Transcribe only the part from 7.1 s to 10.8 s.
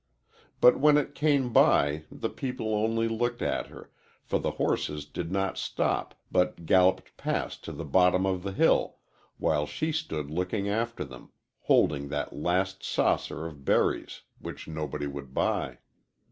past to the bottom of the hill, while she stood looking